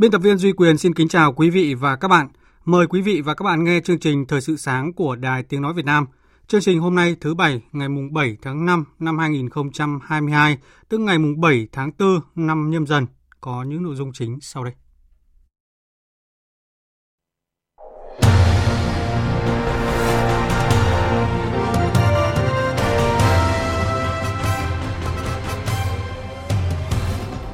[0.00, 2.28] Biên tập viên Duy Quyền xin kính chào quý vị và các bạn.
[2.64, 5.62] Mời quý vị và các bạn nghe chương trình Thời sự sáng của Đài Tiếng
[5.62, 6.06] Nói Việt Nam.
[6.46, 11.18] Chương trình hôm nay thứ Bảy ngày mùng 7 tháng 5 năm 2022, tức ngày
[11.18, 13.06] mùng 7 tháng 4 năm nhâm dần,
[13.40, 14.74] có những nội dung chính sau đây.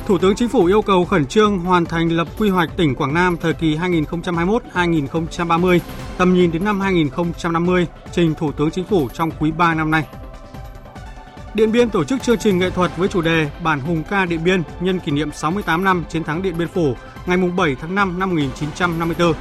[0.06, 3.14] Thủ tướng Chính phủ yêu cầu khẩn trương hoàn thành lập quy hoạch tỉnh Quảng
[3.14, 5.78] Nam thời kỳ 2021-2030,
[6.18, 10.06] tầm nhìn đến năm 2050, trình Thủ tướng Chính phủ trong quý 3 năm nay.
[11.54, 14.44] Điện Biên tổ chức chương trình nghệ thuật với chủ đề Bản hùng ca Điện
[14.44, 16.94] Biên nhân kỷ niệm 68 năm chiến thắng Điện Biên Phủ
[17.26, 19.32] ngày 7 tháng 5 năm 1954.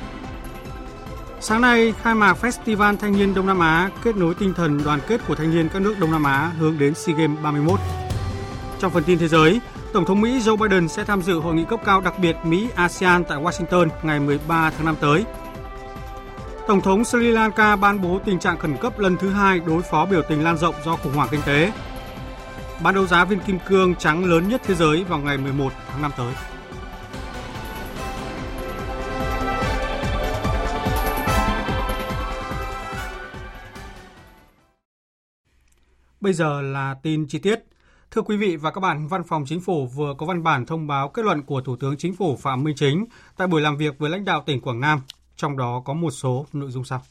[1.39, 4.99] Sáng nay, khai mạc Festival Thanh niên Đông Nam Á kết nối tinh thần đoàn
[5.07, 7.79] kết của thanh niên các nước Đông Nam Á hướng đến SEA Games 31.
[8.79, 9.59] Trong phần tin thế giới,
[9.95, 13.23] Tổng thống Mỹ Joe Biden sẽ tham dự hội nghị cấp cao đặc biệt Mỹ-ASEAN
[13.23, 15.23] tại Washington ngày 13 tháng 5 tới.
[16.67, 20.05] Tổng thống Sri Lanka ban bố tình trạng khẩn cấp lần thứ hai đối phó
[20.05, 21.71] biểu tình lan rộng do khủng hoảng kinh tế.
[22.83, 26.01] Bán đấu giá viên kim cương trắng lớn nhất thế giới vào ngày 11 tháng
[26.01, 26.33] 5 tới.
[36.21, 37.74] Bây giờ là tin chi tiết.
[38.15, 40.87] Thưa quý vị và các bạn, Văn phòng Chính phủ vừa có văn bản thông
[40.87, 43.05] báo kết luận của Thủ tướng Chính phủ Phạm Minh Chính
[43.37, 45.01] tại buổi làm việc với lãnh đạo tỉnh Quảng Nam,
[45.35, 47.01] trong đó có một số nội dung sau.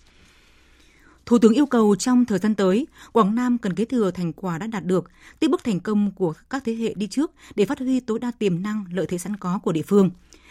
[1.26, 4.58] Thủ tướng yêu cầu trong thời gian tới, Quảng Nam cần kế thừa thành quả
[4.58, 5.10] đã đạt được,
[5.40, 8.30] tiếp bước thành công của các thế hệ đi trước để phát huy tối đa
[8.38, 10.10] tiềm năng, lợi thế sẵn có của địa phương,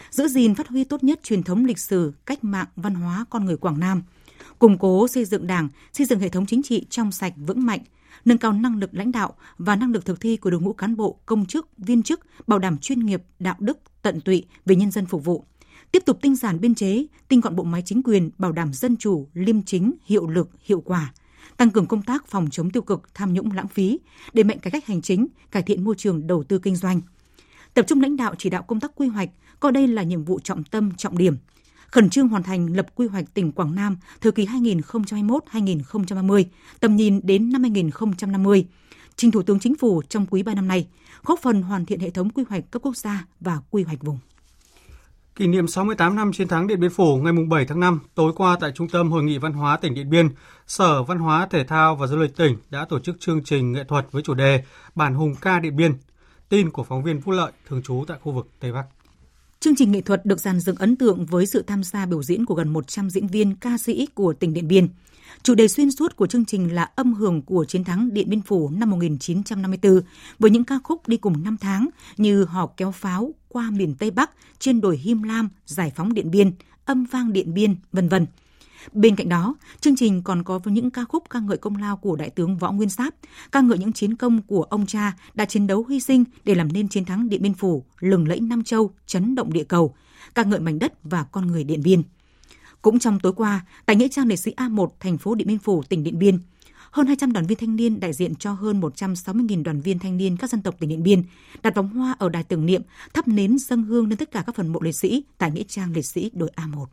[0.09, 3.46] giữ gìn phát huy tốt nhất truyền thống lịch sử, cách mạng, văn hóa con
[3.46, 4.03] người Quảng Nam,
[4.59, 7.81] củng cố xây dựng Đảng, xây dựng hệ thống chính trị trong sạch vững mạnh,
[8.26, 10.96] nâng cao năng lực lãnh đạo và năng lực thực thi của đội ngũ cán
[10.96, 14.92] bộ, công chức, viên chức, bảo đảm chuyên nghiệp, đạo đức, tận tụy về nhân
[14.92, 15.46] dân phục vụ.
[15.92, 18.98] Tiếp tục tinh giản biên chế, tinh gọn bộ máy chính quyền, bảo đảm dân
[18.98, 21.14] chủ, liêm chính, hiệu lực, hiệu quả
[21.58, 24.00] tăng cường công tác phòng chống tiêu cực, tham nhũng lãng phí,
[24.34, 27.02] đẩy mạnh cải cách hành chính, cải thiện môi trường đầu tư kinh doanh.
[27.74, 29.30] Tập trung lãnh đạo chỉ đạo công tác quy hoạch,
[29.60, 31.38] coi đây là nhiệm vụ trọng tâm, trọng điểm,
[31.94, 36.44] khẩn trương hoàn thành lập quy hoạch tỉnh Quảng Nam thời kỳ 2021-2030,
[36.80, 38.66] tầm nhìn đến năm 2050,
[39.16, 40.88] trình Thủ tướng Chính phủ trong quý 3 năm nay,
[41.24, 44.20] góp phần hoàn thiện hệ thống quy hoạch cấp quốc gia và quy hoạch vùng.
[45.36, 48.58] Kỷ niệm 68 năm chiến thắng Điện Biên Phủ ngày 7 tháng 5, tối qua
[48.60, 50.30] tại Trung tâm Hội nghị Văn hóa tỉnh Điện Biên,
[50.68, 53.84] Sở Văn hóa Thể thao và Du lịch tỉnh đã tổ chức chương trình nghệ
[53.84, 54.64] thuật với chủ đề
[54.96, 55.94] Bản hùng ca Điện Biên.
[56.50, 58.84] Tin của phóng viên Phú Lợi, thường trú tại khu vực Tây Bắc.
[59.63, 62.46] Chương trình nghệ thuật được dàn dựng ấn tượng với sự tham gia biểu diễn
[62.46, 64.88] của gần 100 diễn viên ca sĩ của tỉnh Điện Biên.
[65.44, 68.41] Chủ đề xuyên suốt của chương trình là âm hưởng của chiến thắng Điện Biên
[68.41, 70.01] Phủ năm 1954
[70.40, 74.12] với những ca khúc đi cùng năm tháng như Hò kéo pháo, Qua miền Tây
[74.12, 76.51] Bắc, Trên đồi Him Lam, Giải phóng Điện Biên,
[76.85, 78.25] Âm vang Điện Biên, vân vân.
[78.92, 82.16] Bên cạnh đó, chương trình còn có những ca khúc ca ngợi công lao của
[82.16, 83.14] Đại tướng Võ Nguyên Giáp,
[83.52, 86.74] ca ngợi những chiến công của ông cha đã chiến đấu hy sinh để làm
[86.74, 89.96] nên chiến thắng Điện Biên Phủ, lừng lẫy Nam Châu, chấn động địa cầu,
[90.36, 92.04] ca ngợi mảnh đất và con người Điện Biên.
[92.82, 95.84] Cũng trong tối qua, tại Nghĩa trang liệt sĩ A1, thành phố Điện Biên Phủ,
[95.84, 96.40] tỉnh Điện Biên,
[96.92, 100.38] hơn 200 đoàn viên thanh niên đại diện cho hơn 160.000 đoàn viên thanh niên
[100.38, 101.24] các dân tộc tỉnh Điện Biên
[101.63, 102.81] đặt vòng hoa ở đài tưởng niệm,
[103.13, 105.94] thắp nến dâng hương lên tất cả các phần mộ liệt sĩ tại Nghĩa trang
[105.94, 106.86] liệt sĩ đội A1.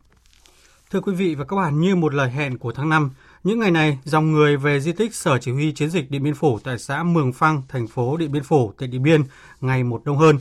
[0.91, 3.11] Thưa quý vị và các bạn, như một lời hẹn của tháng 5,
[3.45, 6.35] những ngày này, dòng người về di tích Sở Chỉ huy Chiến dịch Điện Biên
[6.35, 9.23] Phủ tại xã Mường Phăng, thành phố Điện Biên Phủ, tỉnh Điện Biên
[9.61, 10.39] ngày một đông hơn.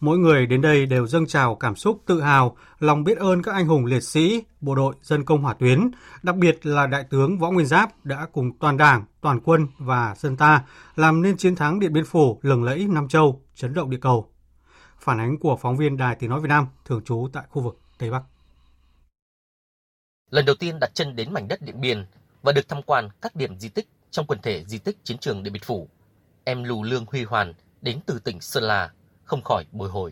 [0.00, 3.52] Mỗi người đến đây đều dâng trào cảm xúc tự hào, lòng biết ơn các
[3.52, 5.90] anh hùng liệt sĩ, bộ đội dân công hỏa tuyến,
[6.22, 10.14] đặc biệt là Đại tướng Võ Nguyên Giáp đã cùng toàn đảng, toàn quân và
[10.18, 10.62] dân ta
[10.96, 14.28] làm nên chiến thắng Điện Biên Phủ lừng lẫy Nam Châu, chấn động địa cầu.
[15.00, 17.78] Phản ánh của phóng viên Đài Tiếng Nói Việt Nam thường trú tại khu vực
[17.98, 18.22] Tây Bắc
[20.32, 22.06] lần đầu tiên đặt chân đến mảnh đất Điện Biên
[22.42, 25.42] và được tham quan các điểm di tích trong quần thể di tích chiến trường
[25.42, 25.88] Điện Biên Phủ.
[26.44, 28.90] em Lù Lương Huy Hoàn đến từ tỉnh Sơn La
[29.24, 30.10] không khỏi bồi hồi.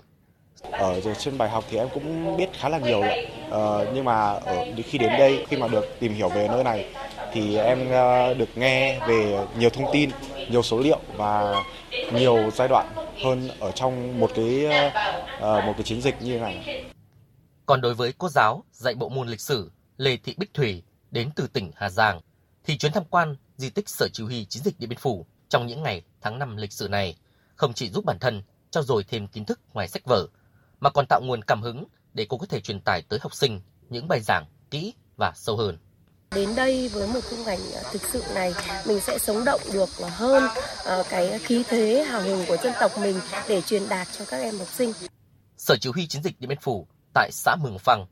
[0.70, 3.28] Ở trên bài học thì em cũng biết khá là nhiều rồi.
[3.50, 6.94] Ờ, nhưng mà ở khi đến đây khi mà được tìm hiểu về nơi này
[7.32, 10.10] thì em ờ, được nghe về nhiều thông tin,
[10.50, 11.54] nhiều số liệu và
[12.12, 12.86] nhiều giai đoạn
[13.24, 16.84] hơn ở trong một cái uh, một cái chiến dịch như thế này.
[17.66, 19.70] Còn đối với cô giáo dạy bộ môn lịch sử
[20.00, 22.20] Lê Thị Bích Thủy đến từ tỉnh Hà Giang,
[22.64, 25.66] thì chuyến tham quan di tích Sở Chỉ huy Chiến dịch Điện Biên Phủ trong
[25.66, 27.16] những ngày tháng 5 lịch sử này
[27.56, 30.26] không chỉ giúp bản thân trau dồi thêm kiến thức ngoài sách vở,
[30.80, 33.60] mà còn tạo nguồn cảm hứng để cô có thể truyền tải tới học sinh
[33.88, 35.78] những bài giảng kỹ và sâu hơn.
[36.34, 38.52] Đến đây với một khung cảnh à, thực sự này,
[38.86, 40.42] mình sẽ sống động được hơn
[40.84, 43.16] à, cái khí thế hào hùng của dân tộc mình
[43.48, 44.92] để truyền đạt cho các em học sinh.
[45.56, 48.06] Sở Chỉ huy Chiến dịch Điện Biên Phủ tại xã Mường Phăng,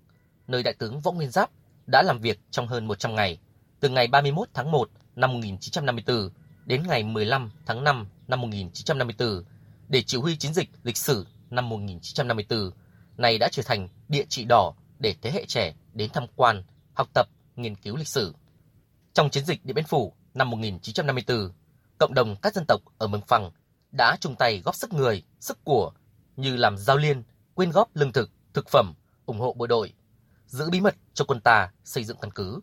[0.46, 1.50] nơi Đại tướng Võ Nguyên Giáp
[1.88, 3.38] đã làm việc trong hơn 100 ngày,
[3.80, 6.30] từ ngày 31 tháng 1 năm 1954
[6.64, 9.44] đến ngày 15 tháng 5 năm 1954
[9.88, 12.70] để chỉ huy chiến dịch lịch sử năm 1954,
[13.16, 16.62] này đã trở thành địa chỉ đỏ để thế hệ trẻ đến tham quan,
[16.94, 18.34] học tập, nghiên cứu lịch sử.
[19.14, 21.52] Trong chiến dịch Điện Biên Phủ năm 1954,
[21.98, 23.50] cộng đồng các dân tộc ở Mường Phăng
[23.92, 25.92] đã chung tay góp sức người, sức của
[26.36, 27.22] như làm giao liên,
[27.54, 28.94] quyên góp lương thực, thực phẩm,
[29.26, 29.92] ủng hộ bộ đội,
[30.48, 32.60] giữ bí mật cho quân ta xây dựng căn cứ,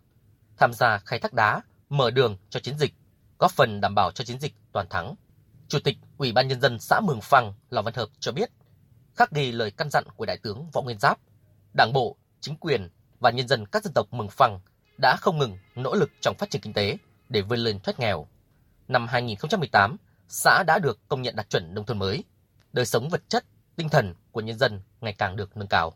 [0.58, 2.94] tham gia khai thác đá, mở đường cho chiến dịch,
[3.40, 5.16] góp phần đảm bảo cho chiến dịch toàn thắng.
[5.68, 8.50] Chủ tịch Ủy ban Nhân dân xã Mường Phăng Lò Văn Hợp cho biết,
[9.16, 11.20] khắc ghi lời căn dặn của Đại tướng Võ Nguyên Giáp,
[11.74, 12.90] Đảng bộ, chính quyền
[13.20, 14.60] và nhân dân các dân tộc Mường Phăng
[14.98, 16.98] đã không ngừng nỗ lực trong phát triển kinh tế
[17.30, 18.28] để vươn lên thoát nghèo.
[18.88, 19.98] Năm 2018,
[20.30, 22.24] xã đã được công nhận đạt chuẩn nông thôn mới.
[22.74, 23.46] Đời sống vật chất,
[23.76, 25.94] tinh thần của nhân dân ngày càng được nâng cao.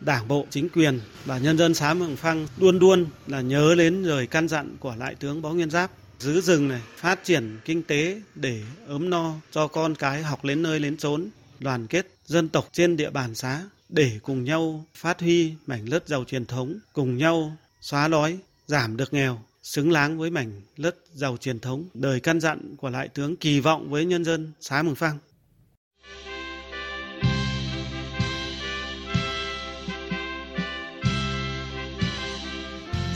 [0.00, 4.02] Đảng bộ, chính quyền và nhân dân xã Mường Phăng luôn luôn là nhớ đến
[4.02, 7.82] lời căn dặn của Đại tướng Bó Nguyên Giáp giữ rừng này, phát triển kinh
[7.82, 12.48] tế để ấm no cho con cái học đến nơi đến chốn, đoàn kết dân
[12.48, 16.78] tộc trên địa bàn xã để cùng nhau phát huy mảnh đất giàu truyền thống,
[16.92, 21.84] cùng nhau xóa đói, giảm được nghèo, xứng đáng với mảnh đất giàu truyền thống.
[21.94, 25.18] Đời căn dặn của Đại tướng kỳ vọng với nhân dân xã Mường Phăng.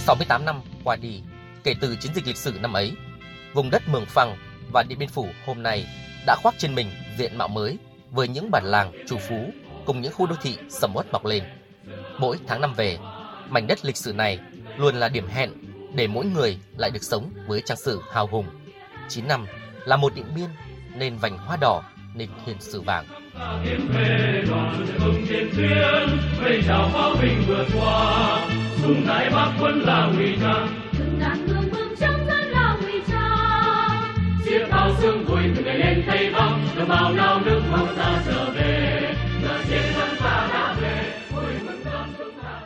[0.06, 1.23] Sáu mươi tám năm qua đi,
[1.65, 2.93] kể từ chiến dịch lịch sử năm ấy,
[3.55, 4.37] vùng đất Mường Phăng
[4.73, 5.87] và Điện Biên Phủ hôm nay
[6.27, 6.87] đã khoác trên mình
[7.19, 7.79] diện mạo mới
[8.11, 9.51] với những bản làng trù phú
[9.85, 11.45] cùng những khu đô thị sầm uất mọc lên.
[12.19, 12.99] Mỗi tháng năm về,
[13.49, 14.39] mảnh đất lịch sử này
[14.77, 15.51] luôn là điểm hẹn
[15.95, 18.47] để mỗi người lại được sống với trang sử hào hùng.
[19.09, 19.47] 9 năm
[19.85, 20.49] là một điện biên
[20.95, 21.83] nên vành hoa đỏ
[22.15, 23.06] nên hiền sử vàng
[29.06, 30.69] đại bắc quân là ngụy trang
[31.19, 34.14] ngàn hương vương trong dân là ngụy trang
[34.44, 38.22] xiết bao sương vui từ ngày lên tây bắc đồng bào nao nước mong ta
[38.26, 39.14] trở về.
[39.42, 42.60] Ngựa chiến thân ta đã về vui mừng đón chúng ta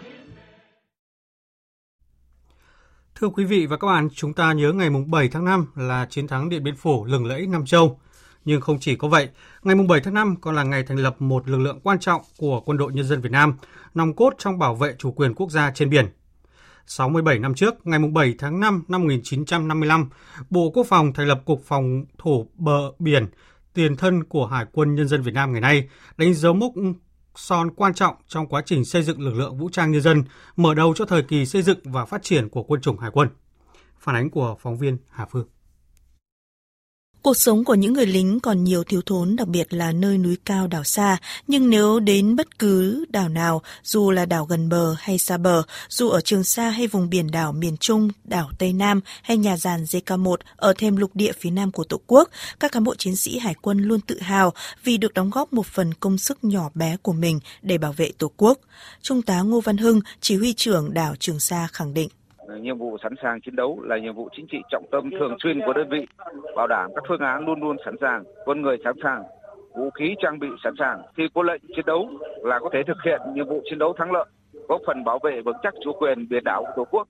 [3.15, 6.27] Thưa quý vị và các bạn, chúng ta nhớ ngày 7 tháng 5 là chiến
[6.27, 8.01] thắng Điện Biên Phủ lừng lẫy Nam Châu.
[8.49, 9.29] Nhưng không chỉ có vậy,
[9.63, 12.61] ngày 7 tháng 5 còn là ngày thành lập một lực lượng quan trọng của
[12.61, 13.55] Quân đội Nhân dân Việt Nam,
[13.95, 16.07] nòng cốt trong bảo vệ chủ quyền quốc gia trên biển.
[16.87, 20.09] 67 năm trước, ngày 7 tháng 5 năm 1955,
[20.51, 23.27] Bộ Quốc phòng thành lập Cục Phòng thủ bờ biển,
[23.75, 26.73] tiền thân của Hải quân Nhân dân Việt Nam ngày nay, đánh dấu mốc
[27.35, 30.25] son quan trọng trong quá trình xây dựng lực lượng vũ trang nhân dân,
[30.57, 33.29] mở đầu cho thời kỳ xây dựng và phát triển của quân chủng Hải quân.
[34.01, 35.47] Phản ánh của phóng viên Hà Phương.
[37.29, 40.37] Cuộc sống của những người lính còn nhiều thiếu thốn, đặc biệt là nơi núi
[40.45, 41.17] cao đảo xa.
[41.47, 45.63] Nhưng nếu đến bất cứ đảo nào, dù là đảo gần bờ hay xa bờ,
[45.89, 49.57] dù ở Trường Sa hay vùng biển đảo miền Trung, đảo Tây Nam hay nhà
[49.57, 52.31] giàn JK1 ở thêm lục địa phía nam của Tổ quốc,
[52.61, 54.53] các cán bộ chiến sĩ Hải quân luôn tự hào
[54.85, 58.13] vì được đóng góp một phần công sức nhỏ bé của mình để bảo vệ
[58.19, 58.59] Tổ quốc.
[59.03, 62.09] Trung tá Ngô Văn Hưng, chỉ huy trưởng đảo Trường Sa khẳng định
[62.63, 65.61] nhiệm vụ sẵn sàng chiến đấu là nhiệm vụ chính trị trọng tâm thường xuyên
[65.67, 66.07] của đơn vị,
[66.57, 69.23] bảo đảm các phương án luôn luôn sẵn sàng, con người sẵn sàng,
[69.77, 71.03] vũ khí trang bị sẵn sàng.
[71.17, 72.11] Khi có lệnh chiến đấu
[72.43, 74.27] là có thể thực hiện nhiệm vụ chiến đấu thắng lợi,
[74.69, 77.09] góp phần bảo vệ vững chắc chủ quyền biển đảo của Tổ quốc.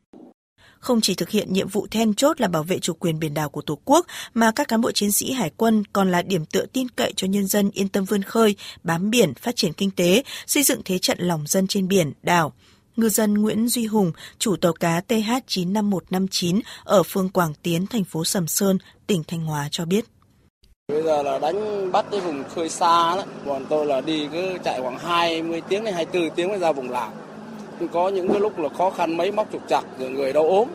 [0.79, 3.49] Không chỉ thực hiện nhiệm vụ then chốt là bảo vệ chủ quyền biển đảo
[3.49, 6.67] của Tổ quốc, mà các cán bộ chiến sĩ hải quân còn là điểm tựa
[6.73, 10.23] tin cậy cho nhân dân yên tâm vươn khơi, bám biển, phát triển kinh tế,
[10.47, 12.53] xây dựng thế trận lòng dân trên biển, đảo
[12.99, 18.25] ngư dân Nguyễn Duy Hùng, chủ tàu cá TH95159 ở phường Quảng Tiến, thành phố
[18.25, 20.05] Sầm Sơn, tỉnh Thanh Hóa cho biết.
[20.93, 24.59] Bây giờ là đánh bắt cái vùng khơi xa đó, bọn tôi là đi cứ
[24.65, 27.13] chạy khoảng 20 tiếng đến 24 tiếng mới ra vùng làng.
[27.93, 30.69] Có những cái lúc là khó khăn mấy móc trục chặt rồi người đau ốm.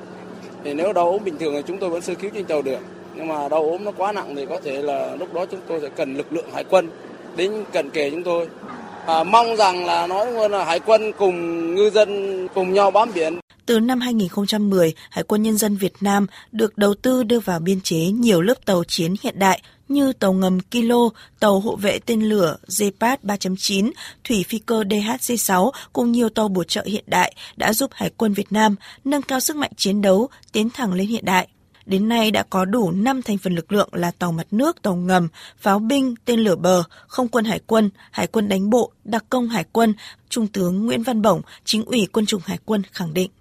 [0.63, 2.79] Thì nếu đau ốm bình thường thì chúng tôi vẫn sơ cứu trên tàu được.
[3.15, 5.79] nhưng mà đau ốm nó quá nặng thì có thể là lúc đó chúng tôi
[5.81, 6.89] sẽ cần lực lượng hải quân
[7.35, 8.47] đến cận kề chúng tôi
[9.07, 11.35] à, mong rằng là nói luôn là hải quân cùng
[11.75, 16.27] ngư dân cùng nhau bám biển từ năm 2010, Hải quân Nhân dân Việt Nam
[16.51, 20.33] được đầu tư đưa vào biên chế nhiều lớp tàu chiến hiện đại như tàu
[20.33, 23.91] ngầm Kilo, tàu hộ vệ tên lửa Zepat 3.9,
[24.23, 28.33] thủy phi cơ DHC-6 cùng nhiều tàu bổ trợ hiện đại đã giúp Hải quân
[28.33, 31.47] Việt Nam nâng cao sức mạnh chiến đấu, tiến thẳng lên hiện đại.
[31.85, 34.95] Đến nay đã có đủ 5 thành phần lực lượng là tàu mặt nước, tàu
[34.95, 39.25] ngầm, pháo binh, tên lửa bờ, không quân hải quân, hải quân đánh bộ, đặc
[39.29, 39.93] công hải quân,
[40.29, 43.31] Trung tướng Nguyễn Văn Bổng, chính ủy quân chủng hải quân khẳng định.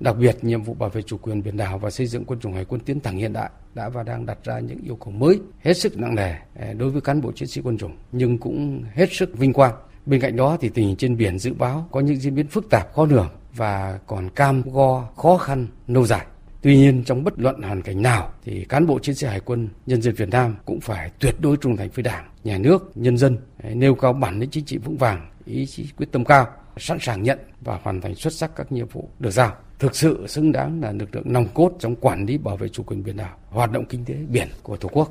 [0.00, 2.54] Đặc biệt, nhiệm vụ bảo vệ chủ quyền biển đảo và xây dựng quân chủng
[2.54, 5.40] hải quân tiến thẳng hiện đại đã và đang đặt ra những yêu cầu mới
[5.60, 8.84] hết sức nặng nề ờ, đối với cán bộ chiến sĩ quân chủng nhưng cũng
[8.94, 9.74] hết sức vinh quang.
[10.06, 12.70] Bên cạnh đó thì tình hình trên biển dự báo có những diễn biến phức
[12.70, 16.26] tạp khó lường và còn cam go khó khăn lâu dài.
[16.62, 19.68] Tuy nhiên trong bất luận hoàn cảnh nào thì cán bộ chiến sĩ hải quân
[19.86, 23.16] nhân dân Việt Nam cũng phải tuyệt đối trung thành với Đảng, nhà nước, nhân
[23.16, 26.46] dân, nêu cao bản lĩnh chính trị vững vàng, ý chí quyết tâm cao,
[26.76, 30.26] sẵn sàng nhận và hoàn thành xuất sắc các nhiệm vụ được giao thực sự
[30.26, 33.16] xứng đáng là lực lượng nòng cốt trong quản lý bảo vệ chủ quyền biển
[33.16, 35.10] đảo, hoạt động kinh tế biển của Tổ quốc.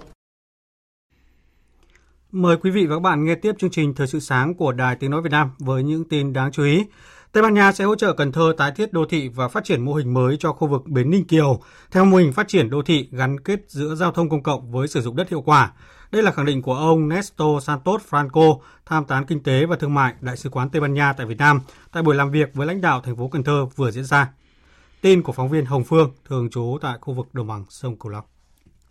[2.31, 4.95] Mời quý vị và các bạn nghe tiếp chương trình Thời sự sáng của Đài
[4.95, 6.83] Tiếng Nói Việt Nam với những tin đáng chú ý.
[7.37, 9.85] Tây Ban Nha sẽ hỗ trợ Cần Thơ tái thiết đô thị và phát triển
[9.85, 11.59] mô hình mới cho khu vực Bến Ninh Kiều
[11.91, 14.87] theo mô hình phát triển đô thị gắn kết giữa giao thông công cộng với
[14.87, 15.71] sử dụng đất hiệu quả.
[16.11, 19.93] Đây là khẳng định của ông Nesto Santos Franco, tham tán kinh tế và thương
[19.93, 22.67] mại Đại sứ quán Tây Ban Nha tại Việt Nam tại buổi làm việc với
[22.67, 24.29] lãnh đạo thành phố Cần Thơ vừa diễn ra.
[25.01, 28.11] Tin của phóng viên Hồng Phương, thường trú tại khu vực đồng bằng sông Cửu
[28.11, 28.25] Long.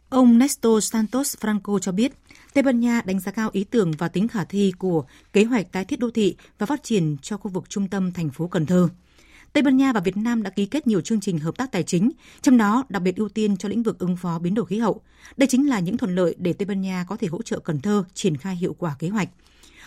[0.08, 2.12] Ông Nesto Santos Franco cho biết,
[2.56, 5.72] Tây Ban Nha đánh giá cao ý tưởng và tính khả thi của kế hoạch
[5.72, 8.66] tái thiết đô thị và phát triển cho khu vực trung tâm thành phố Cần
[8.66, 8.88] Thơ.
[9.52, 11.82] Tây Ban Nha và Việt Nam đã ký kết nhiều chương trình hợp tác tài
[11.82, 12.10] chính,
[12.42, 15.00] trong đó đặc biệt ưu tiên cho lĩnh vực ứng phó biến đổi khí hậu.
[15.36, 17.80] Đây chính là những thuận lợi để Tây Ban Nha có thể hỗ trợ Cần
[17.80, 19.28] Thơ triển khai hiệu quả kế hoạch.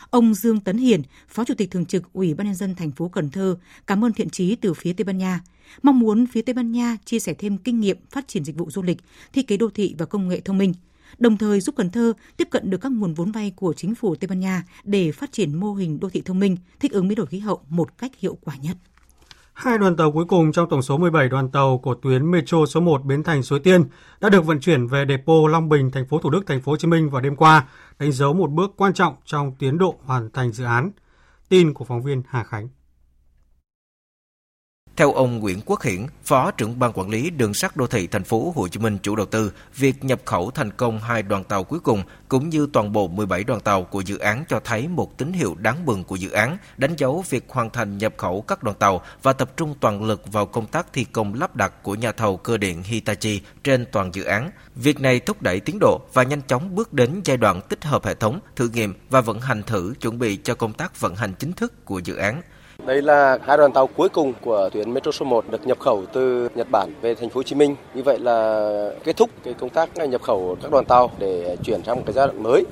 [0.10, 3.08] Ông Dương Tấn Hiền, Phó Chủ tịch Thường trực Ủy ban nhân dân thành phố
[3.08, 3.58] Cần Thơ,
[3.88, 5.42] cảm ơn thiện chí từ phía Tây Ban Nha,
[5.82, 8.70] mong muốn phía Tây Ban Nha chia sẻ thêm kinh nghiệm phát triển dịch vụ
[8.72, 8.98] du lịch,
[9.34, 10.74] thiết kế đô thị và công nghệ thông minh,
[11.18, 14.16] đồng thời giúp Cần Thơ tiếp cận được các nguồn vốn vay của chính phủ
[14.16, 17.16] Tây Ban Nha để phát triển mô hình đô thị thông minh, thích ứng biến
[17.16, 18.78] đổi khí hậu một cách hiệu quả nhất.
[19.54, 22.80] Hai đoàn tàu cuối cùng trong tổng số 17 đoàn tàu của tuyến Metro số
[22.80, 23.84] 1 Bến Thành Suối Tiên
[24.22, 26.78] đã được vận chuyển về Depot Long Bình, thành phố Thủ Đức, thành phố Hồ
[26.78, 27.68] Chí Minh vào đêm qua,
[28.00, 30.92] đánh dấu một bước quan trọng trong tiến độ hoàn thành dự án.
[31.50, 32.68] Tin của phóng viên Hà Khánh.
[35.00, 38.24] Theo ông Nguyễn Quốc Hiển, Phó trưởng ban quản lý đường sắt đô thị thành
[38.24, 41.64] phố Hồ Chí Minh chủ đầu tư, việc nhập khẩu thành công hai đoàn tàu
[41.64, 45.18] cuối cùng cũng như toàn bộ 17 đoàn tàu của dự án cho thấy một
[45.18, 48.64] tín hiệu đáng mừng của dự án, đánh dấu việc hoàn thành nhập khẩu các
[48.64, 51.96] đoàn tàu và tập trung toàn lực vào công tác thi công lắp đặt của
[51.96, 54.52] nhà thầu cơ điện Hitachi trên toàn dự án.
[54.76, 58.06] Việc này thúc đẩy tiến độ và nhanh chóng bước đến giai đoạn tích hợp
[58.06, 61.34] hệ thống, thử nghiệm và vận hành thử chuẩn bị cho công tác vận hành
[61.40, 62.42] chính thức của dự án.
[62.86, 66.06] Đây là hai đoàn tàu cuối cùng của tuyến Metro số 1 được nhập khẩu
[66.14, 67.76] từ Nhật Bản về thành phố Hồ Chí Minh.
[67.94, 71.84] Như vậy là kết thúc cái công tác nhập khẩu các đoàn tàu để chuyển
[71.84, 72.64] sang một cái giai đoạn mới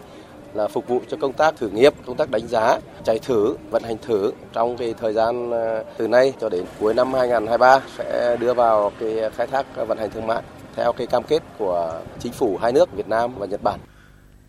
[0.53, 3.83] là phục vụ cho công tác thử nghiệm, công tác đánh giá, chạy thử, vận
[3.83, 8.37] hành thử trong cái thời gian à, từ nay cho đến cuối năm 2023 sẽ
[8.39, 10.41] đưa vào cái khai thác à, vận hành thương mại
[10.75, 13.79] theo cái cam kết của chính phủ hai nước Việt Nam và Nhật Bản.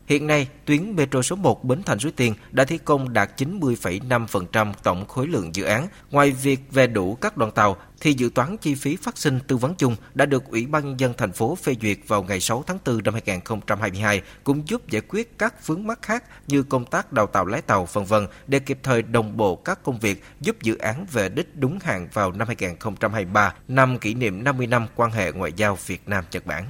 [0.09, 4.73] Hiện nay, tuyến metro số 1 Bến Thành Suối Tiên đã thi công đạt 90,5%
[4.83, 5.89] tổng khối lượng dự án.
[6.11, 9.57] Ngoài việc về đủ các đoàn tàu, thì dự toán chi phí phát sinh tư
[9.57, 12.65] vấn chung đã được Ủy ban nhân dân thành phố phê duyệt vào ngày 6
[12.67, 17.13] tháng 4 năm 2022, cũng giúp giải quyết các vướng mắc khác như công tác
[17.13, 20.63] đào tạo lái tàu vân vân để kịp thời đồng bộ các công việc giúp
[20.63, 25.11] dự án về đích đúng hạn vào năm 2023, năm kỷ niệm 50 năm quan
[25.11, 26.65] hệ ngoại giao Việt Nam Nhật Bản.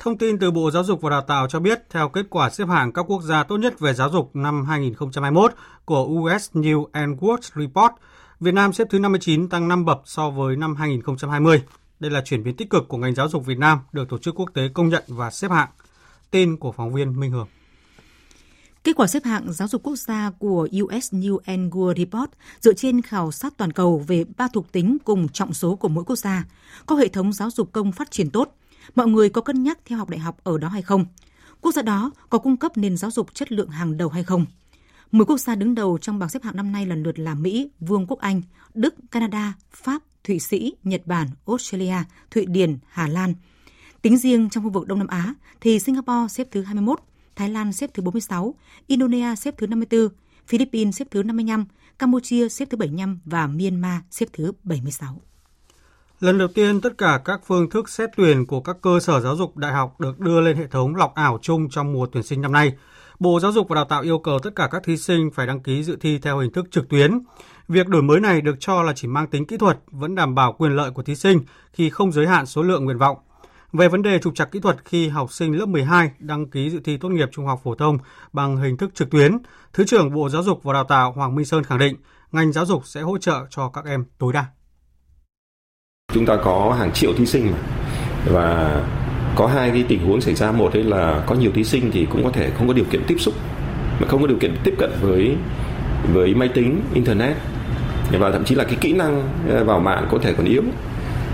[0.00, 2.68] Thông tin từ Bộ Giáo dục và Đào tạo cho biết, theo kết quả xếp
[2.68, 5.52] hạng các quốc gia tốt nhất về giáo dục năm 2021
[5.84, 7.92] của US News and World Report,
[8.40, 11.62] Việt Nam xếp thứ 59 tăng 5 bậc so với năm 2020.
[12.00, 14.34] Đây là chuyển biến tích cực của ngành giáo dục Việt Nam được tổ chức
[14.34, 15.68] quốc tế công nhận và xếp hạng.
[16.30, 17.48] Tin của phóng viên Minh Hường.
[18.84, 22.30] Kết quả xếp hạng giáo dục quốc gia của US News and World Report
[22.60, 26.04] dựa trên khảo sát toàn cầu về ba thuộc tính cùng trọng số của mỗi
[26.04, 26.44] quốc gia,
[26.86, 28.56] có hệ thống giáo dục công phát triển tốt,
[28.94, 31.06] mọi người có cân nhắc theo học đại học ở đó hay không?
[31.60, 34.46] Quốc gia đó có cung cấp nền giáo dục chất lượng hàng đầu hay không?
[35.12, 37.70] 10 quốc gia đứng đầu trong bảng xếp hạng năm nay lần lượt là Mỹ,
[37.80, 38.42] Vương quốc Anh,
[38.74, 41.96] Đức, Canada, Pháp, Thụy Sĩ, Nhật Bản, Australia,
[42.30, 43.34] Thụy Điển, Hà Lan.
[44.02, 47.00] Tính riêng trong khu vực Đông Nam Á thì Singapore xếp thứ 21,
[47.36, 48.54] Thái Lan xếp thứ 46,
[48.86, 50.08] Indonesia xếp thứ 54,
[50.46, 51.64] Philippines xếp thứ 55,
[51.98, 55.20] Campuchia xếp thứ 75 và Myanmar xếp thứ 76.
[56.20, 59.36] Lần đầu tiên, tất cả các phương thức xét tuyển của các cơ sở giáo
[59.36, 62.40] dục đại học được đưa lên hệ thống lọc ảo chung trong mùa tuyển sinh
[62.42, 62.72] năm nay.
[63.18, 65.60] Bộ Giáo dục và Đào tạo yêu cầu tất cả các thí sinh phải đăng
[65.60, 67.18] ký dự thi theo hình thức trực tuyến.
[67.68, 70.52] Việc đổi mới này được cho là chỉ mang tính kỹ thuật, vẫn đảm bảo
[70.52, 71.40] quyền lợi của thí sinh
[71.72, 73.16] khi không giới hạn số lượng nguyện vọng.
[73.72, 76.80] Về vấn đề trục trặc kỹ thuật khi học sinh lớp 12 đăng ký dự
[76.84, 77.98] thi tốt nghiệp trung học phổ thông
[78.32, 79.38] bằng hình thức trực tuyến,
[79.72, 81.96] Thứ trưởng Bộ Giáo dục và Đào tạo Hoàng Minh Sơn khẳng định
[82.32, 84.46] ngành giáo dục sẽ hỗ trợ cho các em tối đa.
[86.14, 87.58] Chúng ta có hàng triệu thí sinh mà.
[88.32, 88.80] Và
[89.36, 90.52] có hai cái tình huống xảy ra.
[90.52, 93.02] Một đấy là có nhiều thí sinh thì cũng có thể không có điều kiện
[93.06, 93.34] tiếp xúc
[94.00, 95.34] mà không có điều kiện tiếp cận với
[96.12, 97.36] với máy tính internet.
[98.18, 100.62] Và thậm chí là cái kỹ năng à, vào mạng có thể còn yếu.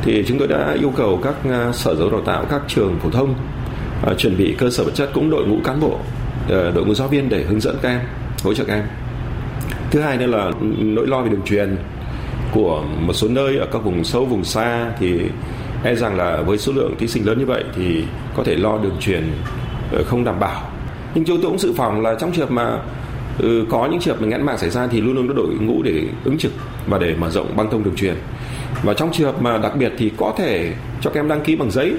[0.02, 2.98] Thì chúng tôi đã yêu cầu các à, sở giáo dục đào tạo các trường
[2.98, 3.34] phổ thông
[4.10, 6.94] uh, chuẩn bị cơ sở vật chất cũng đội ngũ cán bộ uh, đội ngũ
[6.94, 8.00] giáo viên để hướng dẫn các em
[8.44, 8.84] hỗ trợ các em.
[9.90, 11.76] Thứ hai nữa là nỗi lo về đường truyền
[12.54, 15.20] của một số nơi ở các vùng sâu vùng xa thì
[15.84, 18.04] e rằng là với số lượng thí sinh lớn như vậy thì
[18.36, 19.24] có thể lo đường truyền
[19.92, 20.70] ờ, không đảm bảo.
[21.14, 22.78] Nhưng chúng tôi cũng dự phòng là trong trường hợp mà
[23.38, 25.82] ừ, có những trường hợp ngãn mạng xảy ra thì luôn luôn có đội ngũ
[25.82, 26.52] để ứng trực
[26.86, 28.14] và để mở rộng băng thông đường truyền.
[28.82, 31.56] Và trong trường hợp mà đặc biệt thì có thể cho các em đăng ký
[31.56, 31.92] bằng giấy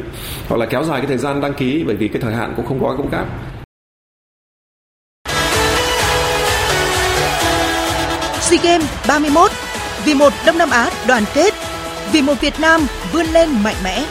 [0.48, 2.66] hoặc là kéo dài cái thời gian đăng ký bởi vì cái thời hạn cũng
[2.66, 3.25] không có công tác
[8.42, 9.51] SEA Games 31
[10.06, 11.54] vì một Đông Nam Á đoàn kết,
[12.12, 14.06] vì một Việt Nam vươn lên mạnh mẽ.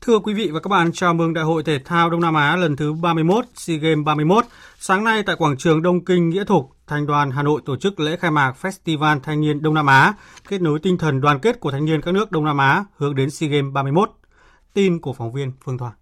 [0.00, 2.56] Thưa quý vị và các bạn, chào mừng Đại hội Thể thao Đông Nam Á
[2.56, 4.44] lần thứ 31, SEA Games 31.
[4.78, 8.00] Sáng nay tại quảng trường Đông Kinh Nghĩa Thục, Thành đoàn Hà Nội tổ chức
[8.00, 10.14] lễ khai mạc Festival Thanh niên Đông Nam Á,
[10.48, 13.14] kết nối tinh thần đoàn kết của thanh niên các nước Đông Nam Á hướng
[13.14, 14.10] đến SEA Games 31.
[14.74, 15.92] Tin của phóng viên Phương Thoa.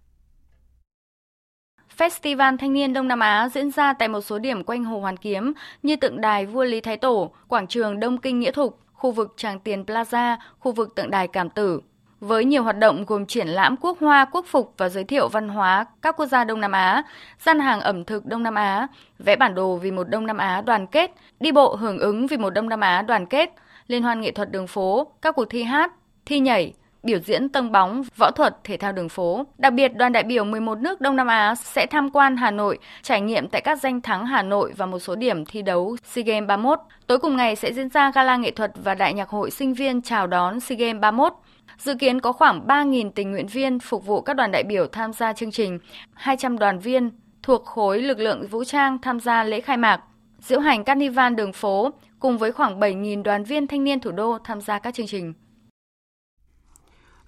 [1.97, 5.17] Festival Thanh niên Đông Nam Á diễn ra tại một số điểm quanh Hồ Hoàn
[5.17, 9.11] Kiếm như tượng đài vua Lý Thái Tổ, quảng trường Đông Kinh Nghĩa Thục, khu
[9.11, 11.81] vực Tràng Tiền Plaza, khu vực tượng đài Cảm Tử.
[12.19, 15.49] Với nhiều hoạt động gồm triển lãm quốc hoa, quốc phục và giới thiệu văn
[15.49, 17.03] hóa các quốc gia Đông Nam Á,
[17.45, 18.87] gian hàng ẩm thực Đông Nam Á,
[19.19, 22.37] vẽ bản đồ vì một Đông Nam Á đoàn kết, đi bộ hưởng ứng vì
[22.37, 23.53] một Đông Nam Á đoàn kết,
[23.87, 25.91] liên hoan nghệ thuật đường phố, các cuộc thi hát,
[26.25, 26.73] thi nhảy,
[27.07, 29.45] biểu diễn tông bóng, võ thuật, thể thao đường phố.
[29.57, 32.77] Đặc biệt, đoàn đại biểu 11 nước Đông Nam Á sẽ tham quan Hà Nội,
[33.01, 36.23] trải nghiệm tại các danh thắng Hà Nội và một số điểm thi đấu SEA
[36.23, 36.79] Games 31.
[37.07, 40.01] Tối cùng ngày sẽ diễn ra gala nghệ thuật và đại nhạc hội sinh viên
[40.01, 41.33] chào đón SEA Games 31.
[41.77, 45.13] Dự kiến có khoảng 3.000 tình nguyện viên phục vụ các đoàn đại biểu tham
[45.13, 45.79] gia chương trình,
[46.13, 47.11] 200 đoàn viên
[47.43, 50.01] thuộc khối lực lượng vũ trang tham gia lễ khai mạc,
[50.39, 51.89] diễu hành carnival đường phố
[52.19, 55.33] cùng với khoảng 7.000 đoàn viên thanh niên thủ đô tham gia các chương trình.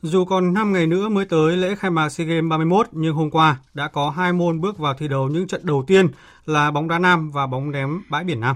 [0.01, 3.31] Dù còn 5 ngày nữa mới tới lễ khai mạc SEA Games 31, nhưng hôm
[3.31, 6.07] qua đã có hai môn bước vào thi đấu những trận đầu tiên
[6.45, 8.55] là bóng đá nam và bóng ném bãi biển nam.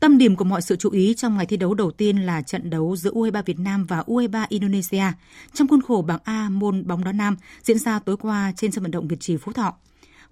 [0.00, 2.70] Tâm điểm của mọi sự chú ý trong ngày thi đấu đầu tiên là trận
[2.70, 5.04] đấu giữa U23 Việt Nam và U23 Indonesia
[5.52, 8.82] trong khuôn khổ bảng A môn bóng đá nam diễn ra tối qua trên sân
[8.82, 9.74] vận động Việt Trì Phú Thọ.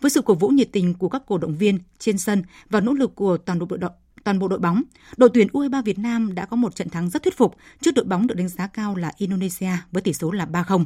[0.01, 2.93] Với sự cổ vũ nhiệt tình của các cổ động viên trên sân và nỗ
[2.93, 3.91] lực của toàn đội đội
[4.28, 4.84] toàn bộ đội bóng,
[5.18, 8.06] đội tuyển U23 Việt Nam đã có một trận thắng rất thuyết phục trước đội
[8.06, 10.86] bóng được đánh giá cao là Indonesia với tỷ số là 3-0.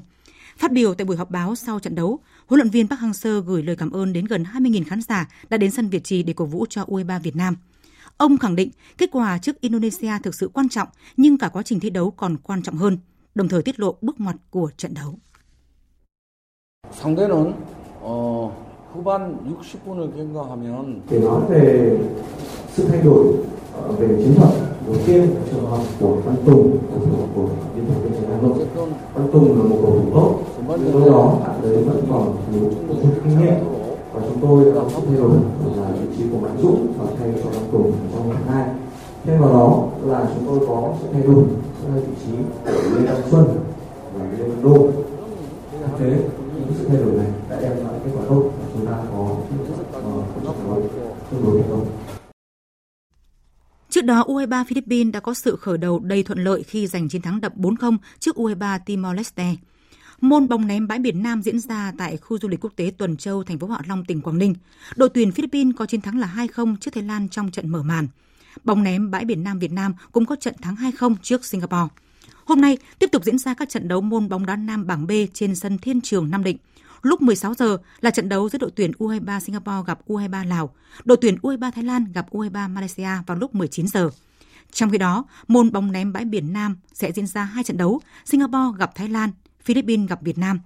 [0.58, 3.64] Phát biểu tại buổi họp báo sau trận đấu, huấn luyện viên Park Hang-seo gửi
[3.64, 6.46] lời cảm ơn đến gần 20.000 khán giả đã đến sân Việt Trì để cổ
[6.46, 7.56] vũ cho U23 Việt Nam.
[8.18, 11.80] Ông khẳng định kết quả trước Indonesia thực sự quan trọng, nhưng cả quá trình
[11.80, 12.98] thi đấu còn quan trọng hơn,
[13.36, 15.20] đồng thời tiết lộ bước ngoặt của trận đấu.
[16.92, 17.54] 상대는
[18.02, 18.52] 어,
[18.94, 21.98] 후반 60분을 경과하면 để nói về
[22.77, 23.25] sự thay đổi
[23.83, 24.51] ờ, về chiến thuật
[24.87, 28.41] đầu tiên trường hợp của Văn Tùng, của trường hợp của biên thủ viên Hà
[28.43, 28.67] Nội.
[29.15, 30.39] Văn Tùng là một cầu thủ tốt,
[30.79, 33.55] nhưng lúc đó bạn ấy vẫn còn thiếu chút kinh nghiệm.
[34.13, 35.31] Và chúng tôi đã có thay đổi
[35.77, 38.65] là vị trí của Mạnh Dũng và thay cho Văn Tùng trong hiệp hai
[39.25, 41.45] thêm vào đó là chúng tôi có sự thay đổi
[41.95, 42.33] vị trí
[42.65, 43.45] của Lê Đăng Xuân
[44.15, 44.89] và Lê Văn Đô.
[45.73, 46.11] Thực tế,
[46.55, 48.43] những sự thay đổi này đã đem lại kết quả tốt
[48.75, 49.29] chúng ta có
[49.93, 50.89] ờ, một trận
[51.31, 51.87] tương đối thành công
[53.93, 57.23] Trước đó, U23 Philippines đã có sự khởi đầu đầy thuận lợi khi giành chiến
[57.23, 59.57] thắng đậm 4-0 trước U23 Timor-Leste.
[60.21, 63.17] Môn bóng ném bãi biển Nam diễn ra tại khu du lịch quốc tế Tuần
[63.17, 64.55] Châu, thành phố Hạ Long, tỉnh Quảng Ninh.
[64.97, 68.09] Đội tuyển Philippines có chiến thắng là 2-0 trước Thái Lan trong trận mở màn.
[68.65, 71.89] Bóng ném bãi biển Nam Việt Nam cũng có trận thắng 2-0 trước Singapore.
[72.45, 75.11] Hôm nay, tiếp tục diễn ra các trận đấu môn bóng đá nam bảng B
[75.35, 76.57] trên sân Thiên Trường Nam Định.
[77.03, 81.17] Lúc 16 giờ là trận đấu giữa đội tuyển U23 Singapore gặp U23 Lào, đội
[81.21, 84.11] tuyển U23 Thái Lan gặp U23 Malaysia vào lúc 19 giờ.
[84.73, 88.01] Trong khi đó, môn bóng ném bãi biển Nam sẽ diễn ra hai trận đấu,
[88.25, 89.31] Singapore gặp Thái Lan,
[89.63, 90.61] Philippines gặp Việt Nam.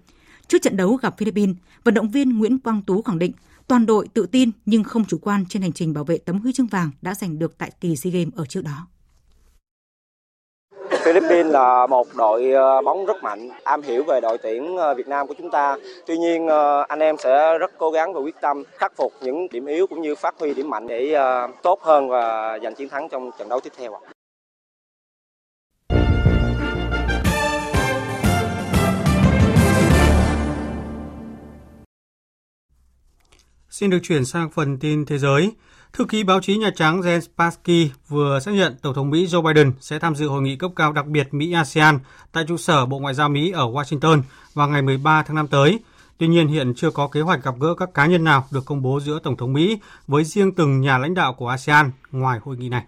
[0.48, 3.32] Trước trận đấu gặp Philippines, vận động viên Nguyễn Quang Tú khẳng định
[3.68, 6.52] Toàn đội tự tin nhưng không chủ quan trên hành trình bảo vệ tấm huy
[6.52, 8.86] chương vàng đã giành được tại kỳ SEA Games ở trước đó.
[11.06, 15.08] Philippines là một đội ờ, bóng rất mạnh, am hiểu về đội tuyển ờ, Việt
[15.08, 15.76] Nam của chúng ta.
[16.06, 19.48] Tuy nhiên ờ, anh em sẽ rất cố gắng và quyết tâm khắc phục những
[19.50, 21.14] điểm yếu cũng như phát huy điểm mạnh để
[21.62, 23.92] tốt hơn và giành chiến thắng trong trận đấu tiếp theo.
[33.70, 35.50] Xin được chuyển sang phần tin thế giới.
[35.96, 39.42] Thư ký báo chí Nhà Trắng Jen Psaki vừa xác nhận Tổng thống Mỹ Joe
[39.42, 41.98] Biden sẽ tham dự hội nghị cấp cao đặc biệt Mỹ-ASEAN
[42.32, 44.22] tại trụ sở Bộ Ngoại giao Mỹ ở Washington
[44.54, 45.78] vào ngày 13 tháng 5 tới.
[46.18, 48.82] Tuy nhiên, hiện chưa có kế hoạch gặp gỡ các cá nhân nào được công
[48.82, 52.56] bố giữa Tổng thống Mỹ với riêng từng nhà lãnh đạo của ASEAN ngoài hội
[52.56, 52.84] nghị này.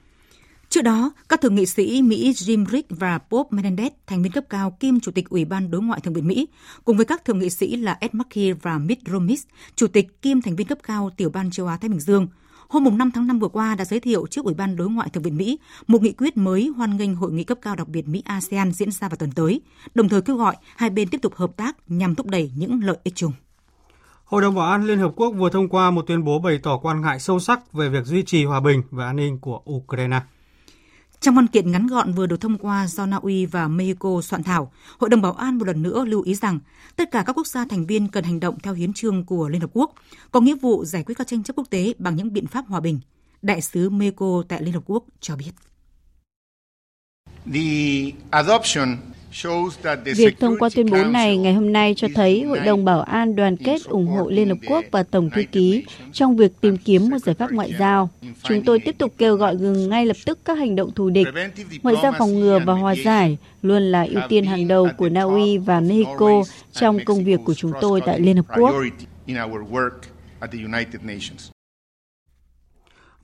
[0.68, 4.44] Trước đó, các thượng nghị sĩ Mỹ Jim Rick và Bob Menendez, thành viên cấp
[4.50, 6.48] cao kiêm Chủ tịch Ủy ban Đối ngoại Thượng viện Mỹ,
[6.84, 9.36] cùng với các thượng nghị sĩ là Ed McKee và Mitt Romney,
[9.76, 12.26] Chủ tịch kiêm thành viên cấp cao Tiểu ban châu Á-Thái Bình Dương,
[12.68, 15.22] hôm 5 tháng 5 vừa qua đã giới thiệu trước Ủy ban Đối ngoại Thượng
[15.22, 18.72] viện Mỹ một nghị quyết mới hoan nghênh hội nghị cấp cao đặc biệt Mỹ-ASEAN
[18.72, 19.60] diễn ra vào tuần tới,
[19.94, 22.96] đồng thời kêu gọi hai bên tiếp tục hợp tác nhằm thúc đẩy những lợi
[23.04, 23.32] ích chung.
[24.24, 26.78] Hội đồng Bảo an Liên Hợp Quốc vừa thông qua một tuyên bố bày tỏ
[26.78, 30.20] quan ngại sâu sắc về việc duy trì hòa bình và an ninh của Ukraine.
[31.20, 34.42] Trong văn kiện ngắn gọn vừa được thông qua do Na Uy và Mexico soạn
[34.42, 36.58] thảo, Hội đồng Bảo an một lần nữa lưu ý rằng
[36.96, 39.60] tất cả các quốc gia thành viên cần hành động theo hiến trương của Liên
[39.60, 39.94] Hợp Quốc,
[40.30, 42.80] có nghĩa vụ giải quyết các tranh chấp quốc tế bằng những biện pháp hòa
[42.80, 43.00] bình.
[43.42, 45.50] Đại sứ Mexico tại Liên Hợp Quốc cho biết.
[47.52, 48.96] The adoption
[50.16, 53.36] Việc thông qua tuyên bố này ngày hôm nay cho thấy Hội đồng Bảo an
[53.36, 57.08] đoàn kết ủng hộ Liên Hợp Quốc và Tổng thư ký trong việc tìm kiếm
[57.08, 58.10] một giải pháp ngoại giao.
[58.42, 61.26] Chúng tôi tiếp tục kêu gọi ngừng ngay lập tức các hành động thù địch.
[61.82, 65.22] Ngoại giao phòng ngừa và hòa giải luôn là ưu tiên hàng đầu của Na
[65.22, 68.74] Uy và Mexico trong công việc của chúng tôi tại Liên Hợp Quốc.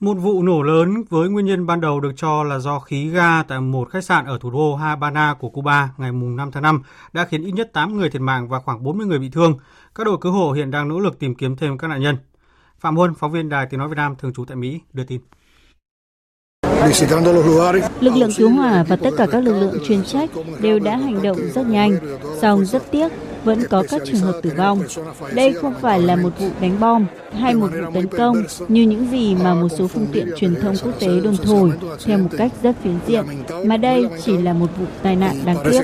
[0.04, 3.42] Một vụ nổ lớn với nguyên nhân ban đầu được cho là do khí ga
[3.42, 7.24] tại một khách sạn ở thủ đô Habana của Cuba ngày 5 tháng 5 đã
[7.24, 9.58] khiến ít nhất 8 người thiệt mạng và khoảng 40 người bị thương.
[9.94, 12.16] Các đội cứu hộ hiện đang nỗ lực tìm kiếm thêm các nạn nhân.
[12.78, 15.20] Phạm Huân, phóng viên Đài Tiếng Nói Việt Nam thường trú tại Mỹ, đưa tin.
[18.00, 21.22] Lực lượng cứu hỏa và tất cả các lực lượng chuyên trách đều đã hành
[21.22, 21.98] động rất nhanh,
[22.40, 23.12] song rất tiếc
[23.44, 24.82] vẫn có các trường hợp tử vong.
[25.34, 29.10] Đây không phải là một vụ đánh bom hay một vụ tấn công như những
[29.10, 31.72] gì mà một số phương tiện truyền thông quốc tế đồn thổi
[32.04, 33.24] theo một cách rất phiến diện,
[33.64, 35.82] mà đây chỉ là một vụ tai nạn đáng tiếc.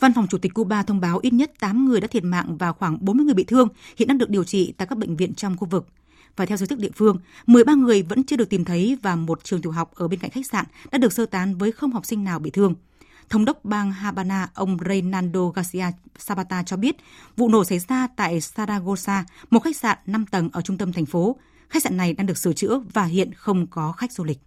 [0.00, 2.72] Văn phòng Chủ tịch Cuba thông báo ít nhất 8 người đã thiệt mạng và
[2.72, 5.56] khoảng 40 người bị thương, hiện đang được điều trị tại các bệnh viện trong
[5.56, 5.86] khu vực.
[6.36, 7.16] Và theo giới chức địa phương,
[7.46, 10.30] 13 người vẫn chưa được tìm thấy và một trường tiểu học ở bên cạnh
[10.30, 12.74] khách sạn đã được sơ tán với không học sinh nào bị thương.
[13.30, 15.86] Thống đốc bang Habana, ông Reynaldo Garcia
[16.18, 16.96] Sabata cho biết,
[17.36, 21.06] vụ nổ xảy ra tại Saragossa, một khách sạn 5 tầng ở trung tâm thành
[21.06, 21.36] phố.
[21.68, 24.38] Khách sạn này đang được sửa chữa và hiện không có khách du lịch.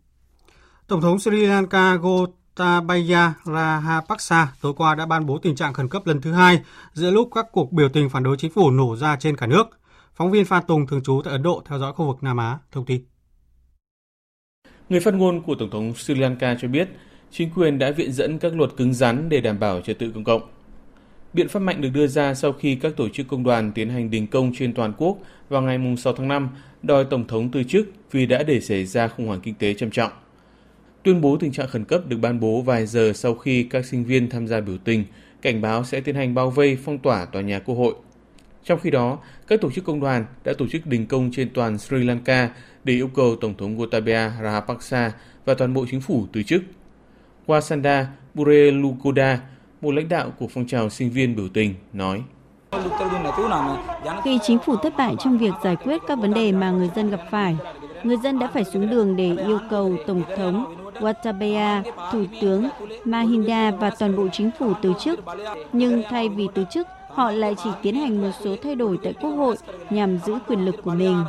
[0.87, 6.07] Tổng thống Sri Lanka Gotabaya Rajapaksa tối qua đã ban bố tình trạng khẩn cấp
[6.07, 6.61] lần thứ hai
[6.93, 9.63] giữa lúc các cuộc biểu tình phản đối chính phủ nổ ra trên cả nước.
[10.15, 12.57] Phóng viên Phan Tùng thường trú tại Ấn Độ theo dõi khu vực Nam Á
[12.71, 13.05] thông tin.
[14.89, 16.89] Người phát ngôn của Tổng thống Sri Lanka cho biết
[17.31, 20.23] chính quyền đã viện dẫn các luật cứng rắn để đảm bảo trật tự công
[20.23, 20.41] cộng.
[21.33, 24.09] Biện pháp mạnh được đưa ra sau khi các tổ chức công đoàn tiến hành
[24.09, 25.17] đình công trên toàn quốc
[25.49, 26.49] vào ngày 6 tháng 5
[26.83, 29.91] đòi Tổng thống từ chức vì đã để xảy ra khủng hoảng kinh tế trầm
[29.91, 30.11] trọng.
[31.03, 34.03] Tuyên bố tình trạng khẩn cấp được ban bố vài giờ sau khi các sinh
[34.03, 35.03] viên tham gia biểu tình
[35.41, 37.95] cảnh báo sẽ tiến hành bao vây phong tỏa tòa nhà quốc hội.
[38.63, 41.77] Trong khi đó, các tổ chức công đoàn đã tổ chức đình công trên toàn
[41.77, 42.49] Sri Lanka
[42.83, 45.09] để yêu cầu Tổng thống Gotabaya Rajapaksa
[45.45, 46.61] và toàn bộ chính phủ từ chức
[47.47, 49.39] Wasanda Burelukoda,
[49.81, 52.23] một lãnh đạo của phong trào sinh viên biểu tình, nói.
[54.23, 57.09] Khi chính phủ thất bại trong việc giải quyết các vấn đề mà người dân
[57.09, 57.57] gặp phải,
[58.03, 62.69] người dân đã phải xuống đường để yêu cầu Tổng thống Watabaya, Thủ tướng
[63.05, 65.19] Mahinda và toàn bộ chính phủ từ chức.
[65.73, 69.13] Nhưng thay vì từ chức, họ lại chỉ tiến hành một số thay đổi tại
[69.21, 69.55] Quốc hội
[69.89, 71.23] nhằm giữ quyền lực của mình.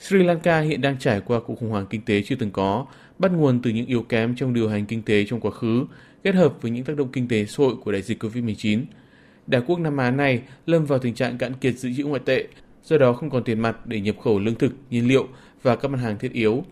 [0.00, 2.86] Sri Lanka hiện đang trải qua cuộc khủng hoảng kinh tế chưa từng có,
[3.22, 5.84] bắt nguồn từ những yếu kém trong điều hành kinh tế trong quá khứ,
[6.24, 8.84] kết hợp với những tác động kinh tế xã hội của đại dịch COVID-19.
[9.46, 12.46] Đảo quốc Nam Á này lâm vào tình trạng cạn kiệt dự trữ ngoại tệ,
[12.84, 15.28] do đó không còn tiền mặt để nhập khẩu lương thực, nhiên liệu
[15.62, 16.64] và các mặt hàng thiết yếu.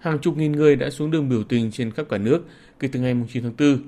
[0.00, 2.46] Hàng chục nghìn người đã xuống đường biểu tình trên khắp cả nước
[2.80, 3.78] kể từ ngày 9 tháng 4.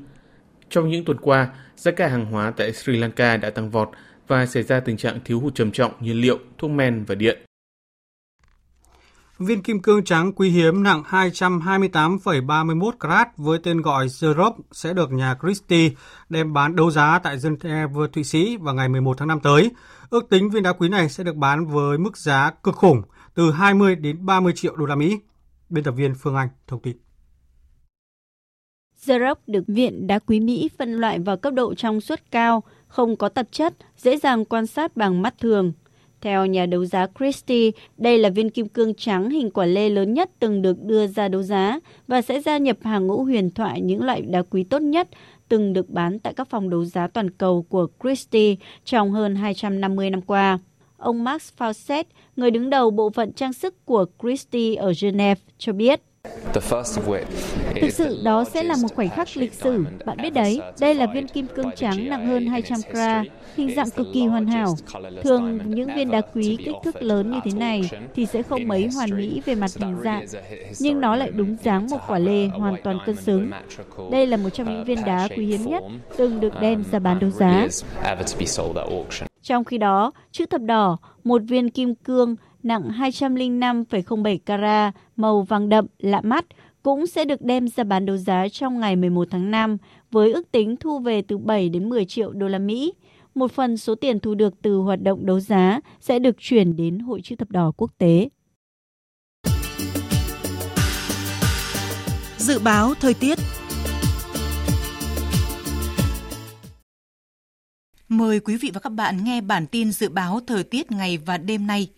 [0.70, 3.88] Trong những tuần qua, giá cả hàng hóa tại Sri Lanka đã tăng vọt
[4.28, 7.47] và xảy ra tình trạng thiếu hụt trầm trọng nhiên liệu, thuốc men và điện.
[9.38, 15.12] Viên kim cương trắng quý hiếm nặng 228,31 carat với tên gọi Zerop sẽ được
[15.12, 15.90] nhà Christie
[16.28, 19.70] đem bán đấu giá tại Geneva, Thụy Sĩ vào ngày 11 tháng 5 tới.
[20.10, 23.02] Ước tính viên đá quý này sẽ được bán với mức giá cực khủng
[23.34, 25.18] từ 20 đến 30 triệu đô la Mỹ.
[25.68, 26.96] Biên tập viên Phương Anh thông tin.
[29.06, 33.16] The được Viện Đá quý Mỹ phân loại vào cấp độ trong suốt cao, không
[33.16, 35.72] có tạp chất, dễ dàng quan sát bằng mắt thường.
[36.20, 40.14] Theo nhà đấu giá Christie, đây là viên kim cương trắng hình quả lê lớn
[40.14, 43.80] nhất từng được đưa ra đấu giá và sẽ gia nhập hàng ngũ huyền thoại
[43.80, 45.08] những loại đá quý tốt nhất
[45.48, 48.54] từng được bán tại các phòng đấu giá toàn cầu của Christie
[48.84, 50.58] trong hơn 250 năm qua.
[50.96, 52.04] Ông Max Fawcett,
[52.36, 56.00] người đứng đầu bộ phận trang sức của Christie ở Geneva, cho biết.
[57.80, 59.84] Thực sự đó sẽ là một khoảnh khắc lịch sử.
[60.04, 63.90] Bạn biết đấy, đây là viên kim cương trắng nặng hơn 200 gram, hình dạng
[63.90, 64.76] cực kỳ hoàn hảo.
[65.22, 68.88] Thường những viên đá quý kích thước lớn như thế này thì sẽ không mấy
[68.94, 70.26] hoàn mỹ về mặt hình dạng,
[70.78, 73.50] nhưng nó lại đúng dáng một quả lê hoàn toàn cân xứng.
[74.10, 75.84] Đây là một trong những viên đá quý hiếm nhất
[76.16, 77.68] từng được đem ra bán đấu giá.
[79.42, 85.68] Trong khi đó, chữ thập đỏ, một viên kim cương nặng 205,07 carat, màu vàng
[85.68, 86.44] đậm, lạ mắt,
[86.82, 89.76] cũng sẽ được đem ra bán đấu giá trong ngày 11 tháng 5
[90.10, 92.92] với ước tính thu về từ 7 đến 10 triệu đô la Mỹ.
[93.34, 96.98] Một phần số tiền thu được từ hoạt động đấu giá sẽ được chuyển đến
[96.98, 98.28] Hội chữ thập đỏ quốc tế.
[102.36, 103.38] Dự báo thời tiết
[108.08, 111.38] Mời quý vị và các bạn nghe bản tin dự báo thời tiết ngày và
[111.38, 111.88] đêm nay.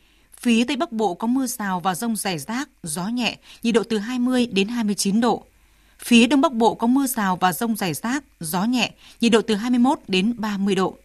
[0.42, 3.82] Phía Tây Bắc Bộ có mưa rào và rông rải rác, gió nhẹ, nhiệt độ
[3.82, 5.44] từ 20 đến 29 độ.
[5.98, 9.42] Phía Đông Bắc Bộ có mưa rào và rông rải rác, gió nhẹ, nhiệt độ
[9.42, 10.96] từ 21 đến 30 độ.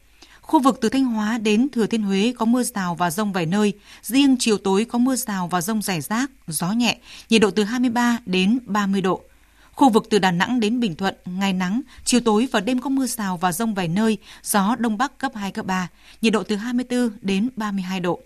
[0.41, 3.45] Khu vực từ Thanh Hóa đến Thừa Thiên Huế có mưa rào và rông vài
[3.45, 6.97] nơi, riêng chiều tối có mưa rào và rông rải rác, gió nhẹ,
[7.29, 9.21] nhiệt độ từ 23 đến 30 độ.
[9.71, 12.89] Khu vực từ Đà Nẵng đến Bình Thuận, ngày nắng, chiều tối và đêm có
[12.89, 15.87] mưa rào và rông vài nơi, gió Đông Bắc cấp 2, cấp 3,
[16.21, 18.19] nhiệt độ từ 24 đến 32 độ.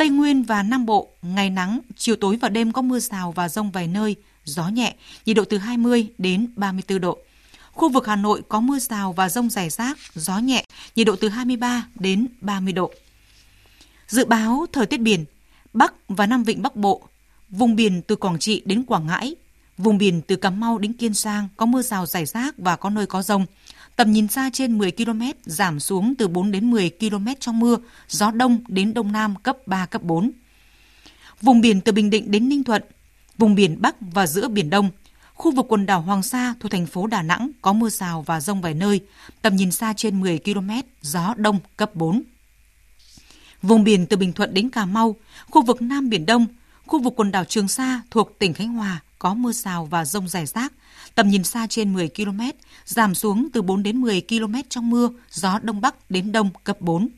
[0.00, 3.48] Tây Nguyên và Nam Bộ, ngày nắng, chiều tối và đêm có mưa rào và
[3.48, 4.94] rông vài nơi, gió nhẹ,
[5.26, 7.18] nhiệt độ từ 20 đến 34 độ.
[7.72, 10.64] Khu vực Hà Nội có mưa rào và rông rải rác, gió nhẹ,
[10.96, 12.92] nhiệt độ từ 23 đến 30 độ.
[14.08, 15.24] Dự báo thời tiết biển,
[15.72, 17.08] Bắc và Nam Vịnh Bắc Bộ,
[17.48, 19.34] vùng biển từ Quảng Trị đến Quảng Ngãi,
[19.78, 22.90] vùng biển từ Cà Mau đến Kiên Giang có mưa rào rải rác và có
[22.90, 23.46] nơi có rông.
[24.00, 27.76] Tầm nhìn xa trên 10 km, giảm xuống từ 4 đến 10 km trong mưa,
[28.08, 30.30] gió đông đến đông nam cấp 3, cấp 4.
[31.42, 32.82] Vùng biển từ Bình Định đến Ninh Thuận,
[33.38, 34.90] vùng biển Bắc và giữa Biển Đông,
[35.34, 38.40] khu vực quần đảo Hoàng Sa thuộc thành phố Đà Nẵng có mưa rào và
[38.40, 39.00] rông vài nơi,
[39.42, 40.70] tầm nhìn xa trên 10 km,
[41.02, 42.22] gió đông cấp 4.
[43.62, 45.16] Vùng biển từ Bình Thuận đến Cà Mau,
[45.50, 46.46] khu vực Nam Biển Đông,
[46.86, 50.28] khu vực quần đảo Trường Sa thuộc tỉnh Khánh Hòa có mưa rào và rông
[50.28, 50.72] rải rác,
[51.14, 52.40] tầm nhìn xa trên 10 km,
[52.84, 56.80] giảm xuống từ 4 đến 10 km trong mưa, gió đông bắc đến đông cấp
[56.80, 57.08] 4.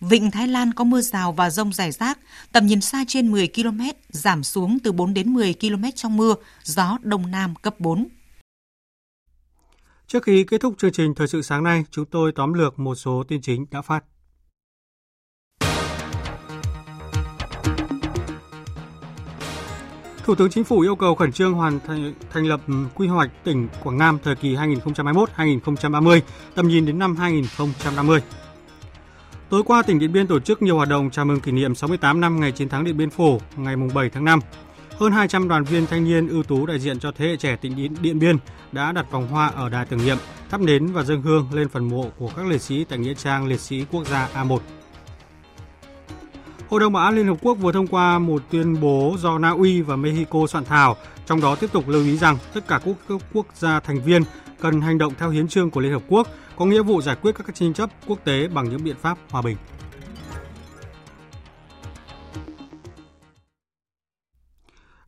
[0.00, 2.18] Vịnh Thái Lan có mưa rào và rông rải rác,
[2.52, 6.34] tầm nhìn xa trên 10 km, giảm xuống từ 4 đến 10 km trong mưa,
[6.62, 8.08] gió đông nam cấp 4.
[10.06, 12.94] Trước khi kết thúc chương trình Thời sự sáng nay, chúng tôi tóm lược một
[12.94, 14.04] số tin chính đã phát.
[20.24, 23.30] Thủ tướng Chính phủ yêu cầu khẩn trương hoàn thành, thành lập ừ, quy hoạch
[23.44, 26.20] tỉnh Quảng Nam thời kỳ 2021-2030,
[26.54, 28.20] tầm nhìn đến năm 2050.
[29.50, 32.20] Tối qua, tỉnh Điện Biên tổ chức nhiều hoạt động chào mừng kỷ niệm 68
[32.20, 34.40] năm ngày chiến thắng Điện Biên Phủ ngày 7 tháng 5.
[34.98, 38.02] Hơn 200 đoàn viên thanh niên ưu tú đại diện cho thế hệ trẻ tỉnh
[38.02, 38.36] Điện Biên
[38.72, 40.16] đã đặt vòng hoa ở đài tưởng niệm,
[40.50, 43.46] thắp nến và dâng hương lên phần mộ của các liệt sĩ tại nghĩa trang
[43.46, 44.58] liệt sĩ quốc gia A1.
[46.68, 49.50] Hội đồng Bảo an Liên Hợp Quốc vừa thông qua một tuyên bố do Na
[49.50, 50.96] Uy và Mexico soạn thảo,
[51.26, 52.96] trong đó tiếp tục lưu ý rằng tất cả quốc,
[53.32, 54.22] quốc gia thành viên
[54.60, 57.32] cần hành động theo hiến trương của Liên Hợp Quốc, có nghĩa vụ giải quyết
[57.32, 59.56] các tranh chấp quốc tế bằng những biện pháp hòa bình.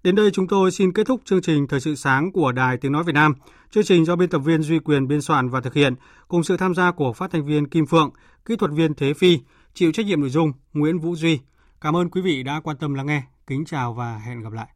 [0.02, 2.92] Đến đây chúng tôi xin kết thúc chương trình Thời sự sáng của Đài Tiếng
[2.92, 3.34] Nói Việt Nam.
[3.70, 5.94] Chương trình do biên tập viên Duy Quyền biên soạn và thực hiện,
[6.28, 8.10] cùng sự tham gia của phát thanh viên Kim Phượng,
[8.44, 9.38] kỹ thuật viên Thế Phi,
[9.76, 11.40] chịu trách nhiệm nội dung Nguyễn Vũ Duy.
[11.80, 13.22] Cảm ơn quý vị đã quan tâm lắng nghe.
[13.46, 14.68] Kính chào và hẹn gặp lại.